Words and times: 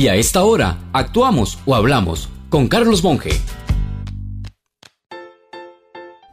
Y 0.00 0.08
a 0.08 0.14
esta 0.14 0.44
hora, 0.44 0.78
actuamos 0.94 1.58
o 1.66 1.74
hablamos 1.74 2.30
con 2.48 2.68
Carlos 2.68 3.04
Monge. 3.04 3.38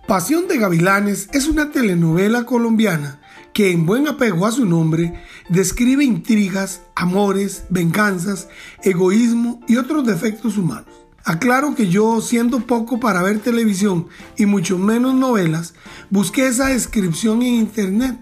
Pasión 0.08 0.48
de 0.48 0.58
Gavilanes 0.58 1.28
es 1.34 1.50
una 1.50 1.70
telenovela 1.70 2.46
colombiana 2.46 3.20
que 3.52 3.74
en 3.74 3.86
buen 3.86 4.08
apego 4.08 4.46
a 4.46 4.54
su 4.54 4.66
nombre 4.66 5.22
describe 5.50 6.06
intrigas, 6.06 6.84
amores, 6.96 7.66
venganzas, 7.70 8.48
egoísmo 8.84 9.60
y 9.68 9.76
otros 9.76 10.06
defectos 10.06 10.58
humanos. 10.58 10.88
Aclaro 11.26 11.76
que 11.76 11.90
yo, 11.90 12.22
siendo 12.22 12.62
poco 12.62 13.02
para 13.02 13.22
ver 13.22 13.40
televisión 13.40 14.08
y 14.38 14.46
mucho 14.46 14.78
menos 14.78 15.14
novelas, 15.14 15.74
busqué 16.10 16.48
esa 16.48 16.68
descripción 16.68 17.42
en 17.42 17.56
internet, 17.56 18.18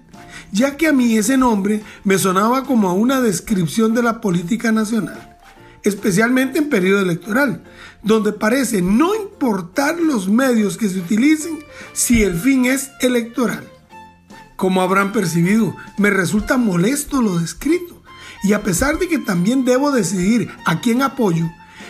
ya 0.52 0.76
que 0.76 0.88
a 0.88 0.92
mí 0.92 1.16
ese 1.16 1.38
nombre 1.38 1.84
me 2.04 2.18
sonaba 2.18 2.64
como 2.64 2.90
a 2.90 2.94
una 2.94 3.22
descripción 3.22 3.94
de 3.94 4.02
la 4.02 4.22
política 4.22 4.72
nacional, 4.72 5.35
especialmente 5.86 6.60
en 6.60 6.70
periodo 6.70 7.02
electoral, 7.02 7.64
donde 8.04 8.34
parece 8.34 8.82
no 8.82 9.16
importar 9.16 10.00
los 10.00 10.28
medios 10.28 10.78
que 10.78 10.90
se 10.90 11.00
utilicen 11.00 11.60
si 11.94 12.24
el 12.24 12.38
fin 12.38 12.66
es 12.66 12.92
electoral. 13.00 13.64
Como 14.56 14.82
habrán 14.82 15.12
percibido, 15.12 15.76
me 15.98 16.10
resulta 16.10 16.58
molesto 16.58 17.22
lo 17.22 17.38
descrito, 17.40 18.02
y 18.44 18.54
a 18.54 18.64
pesar 18.64 19.00
de 19.00 19.08
que 19.08 19.20
también 19.20 19.66
debo 19.66 19.92
decidir 19.92 20.50
a 20.66 20.82
quién 20.82 21.02
apoyo, 21.02 21.46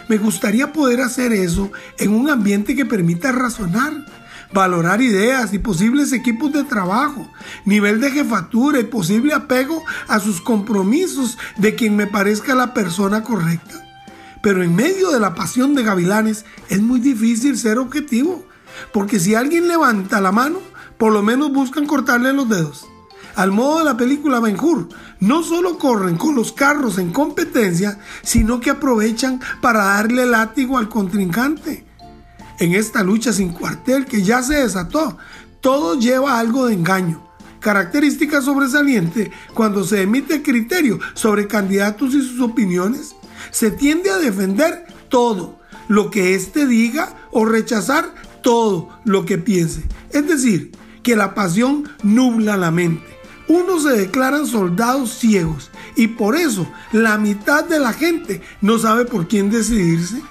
me 0.10 0.18
gustaría 0.18 0.74
poder 0.74 1.02
hacer 1.02 1.34
eso 1.34 1.72
en 1.98 2.14
un 2.14 2.30
ambiente 2.30 2.76
que 2.76 2.86
permita 2.86 3.32
razonar, 3.32 3.94
valorar 4.54 5.02
ideas 5.02 5.54
y 5.54 5.60
posibles 5.60 6.12
equipos 6.12 6.52
de 6.54 6.64
trabajo, 6.64 7.32
nivel 7.66 8.00
de 8.00 8.12
jefatura 8.12 8.80
y 8.80 8.84
posible 8.84 9.34
apego 9.34 9.84
a 10.08 10.20
sus 10.20 10.42
compromisos 10.42 11.38
de 11.58 11.76
quien 11.76 11.96
me 11.96 12.08
parezca 12.08 12.56
la 12.56 12.74
persona 12.74 13.24
correcta. 13.24 13.85
Pero 14.46 14.62
en 14.62 14.76
medio 14.76 15.10
de 15.10 15.20
la 15.20 15.34
pasión 15.34 15.74
de 15.74 15.82
gavilanes 15.82 16.46
es 16.70 16.80
muy 16.80 17.00
difícil 17.00 17.58
ser 17.58 17.80
objetivo, 17.80 18.46
porque 18.94 19.20
si 19.20 19.34
alguien 19.34 19.68
levanta 19.68 20.22
la 20.22 20.32
mano, 20.32 20.60
por 21.00 21.12
lo 21.12 21.24
menos 21.24 21.52
buscan 21.52 21.88
cortarle 21.88 22.32
los 22.32 22.48
dedos 22.48 22.86
al 23.36 23.52
modo 23.52 23.80
de 23.80 23.86
la 23.86 23.98
película 23.98 24.40
Ben 24.40 24.56
Hur, 24.60 24.90
no 25.20 25.42
solo 25.42 25.80
corren 25.80 26.16
con 26.16 26.36
los 26.36 26.54
carros 26.54 27.00
en 27.00 27.12
competencia, 27.12 28.00
sino 28.22 28.60
que 28.60 28.70
aprovechan 28.70 29.42
para 29.62 29.84
darle 29.86 30.28
látigo 30.28 30.78
al 30.78 30.90
contrincante. 30.90 31.84
En 32.60 32.76
esta 32.76 33.04
lucha 33.04 33.34
sin 33.34 33.52
cuartel 33.52 34.06
que 34.06 34.22
ya 34.22 34.44
se 34.44 34.58
desató, 34.58 35.18
todo 35.60 36.00
lleva 36.00 36.40
algo 36.40 36.68
de 36.68 36.76
engaño. 36.76 37.28
Característica 37.60 38.44
sobresaliente 38.44 39.32
cuando 39.56 39.84
se 39.84 40.04
emite 40.04 40.44
criterio 40.44 41.00
sobre 41.16 41.48
candidatos 41.48 42.14
y 42.14 42.22
sus 42.22 42.40
opiniones, 42.40 43.16
se 43.52 43.72
tiende 43.72 44.10
a 44.10 44.18
defender 44.18 44.86
todo 45.10 45.60
lo 45.88 46.10
que 46.10 46.36
éste 46.36 46.66
diga 46.66 47.16
o 47.32 47.46
rechazar 47.46 48.14
todo 48.42 48.90
lo 49.04 49.26
que 49.26 49.38
piense. 49.38 49.84
Es 50.12 50.28
decir, 50.28 50.72
que 51.04 51.16
la 51.16 51.36
pasión 51.36 51.90
nubla 52.04 52.58
la 52.58 52.72
mente. 52.72 53.06
Unos 53.48 53.84
se 53.84 53.92
declaran 53.92 54.48
soldados 54.48 55.12
ciegos 55.14 55.70
y 55.96 56.08
por 56.08 56.36
eso 56.36 56.68
la 56.92 57.18
mitad 57.18 57.64
de 57.64 57.80
la 57.80 57.94
gente 57.94 58.42
no 58.62 58.80
sabe 58.80 59.06
por 59.06 59.28
quién 59.28 59.52
decidirse. 59.52 60.22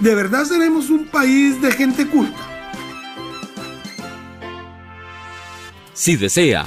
¿De 0.00 0.14
verdad 0.14 0.44
seremos 0.44 0.88
un 0.88 1.06
país 1.06 1.60
de 1.60 1.72
gente 1.72 2.06
culta? 2.06 2.38
Si 5.92 6.16
desea 6.16 6.66